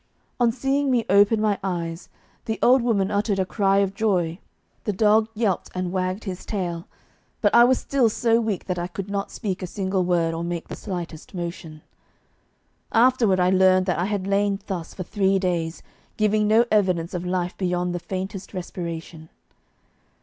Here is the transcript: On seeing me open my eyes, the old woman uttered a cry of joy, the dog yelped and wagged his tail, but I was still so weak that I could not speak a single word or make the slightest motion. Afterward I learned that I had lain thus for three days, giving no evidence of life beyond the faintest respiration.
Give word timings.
On 0.39 0.51
seeing 0.51 0.89
me 0.89 1.05
open 1.11 1.39
my 1.39 1.59
eyes, 1.63 2.09
the 2.45 2.57
old 2.63 2.81
woman 2.81 3.11
uttered 3.11 3.37
a 3.37 3.45
cry 3.45 3.77
of 3.85 3.93
joy, 3.93 4.39
the 4.83 4.91
dog 4.91 5.29
yelped 5.35 5.69
and 5.75 5.91
wagged 5.91 6.23
his 6.23 6.43
tail, 6.43 6.87
but 7.39 7.53
I 7.53 7.65
was 7.65 7.77
still 7.77 8.09
so 8.09 8.41
weak 8.41 8.65
that 8.65 8.79
I 8.79 8.87
could 8.87 9.11
not 9.11 9.29
speak 9.29 9.61
a 9.61 9.67
single 9.67 10.03
word 10.03 10.33
or 10.33 10.43
make 10.43 10.69
the 10.69 10.75
slightest 10.75 11.35
motion. 11.35 11.83
Afterward 12.91 13.39
I 13.39 13.51
learned 13.51 13.85
that 13.85 13.99
I 13.99 14.05
had 14.05 14.25
lain 14.25 14.59
thus 14.65 14.95
for 14.95 15.03
three 15.03 15.37
days, 15.37 15.83
giving 16.17 16.47
no 16.47 16.65
evidence 16.71 17.13
of 17.13 17.23
life 17.23 17.55
beyond 17.55 17.93
the 17.93 17.99
faintest 17.99 18.55
respiration. 18.55 19.29